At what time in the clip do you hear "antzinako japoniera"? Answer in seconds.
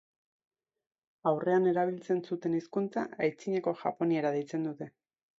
3.27-4.31